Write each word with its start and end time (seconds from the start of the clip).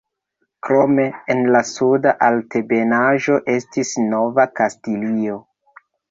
Krome, 0.67 1.03
en 1.33 1.41
la 1.55 1.59
Suda 1.71 2.13
Altebenaĵo 2.27 3.35
estis 3.57 3.91
Nova 4.15 4.47
Kastilio. 4.61 5.37